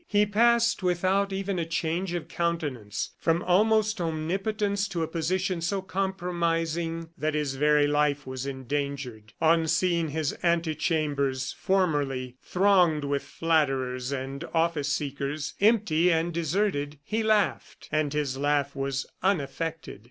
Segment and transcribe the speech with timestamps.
[0.07, 5.83] He passed, without even a change of countenance, from almost omnipotence to a position so
[5.83, 9.33] compromising that his very life was endangered.
[9.39, 16.97] On seeing his ante chambers, formerly thronged with flatterers and office seekers, empty and deserted,
[17.03, 19.99] he laughed, and his laugh was unaffected.